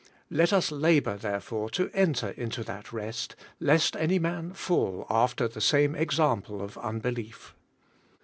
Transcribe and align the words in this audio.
Let 0.31 0.51
us 0.51 0.71
labor 0.71 1.15
therefore 1.15 1.69
to 1.77 1.91
enter 1.93 2.29
into 2.29 2.63
that 2.63 2.91
rest, 2.91 3.35
lest 3.59 3.95
any 3.95 4.17
man 4.17 4.51
fall 4.53 5.05
after 5.11 5.47
the 5.47 5.61
same 5.61 5.93
example 5.93 6.59
of 6.63 6.75
un 6.79 6.97
belief. 6.99 7.53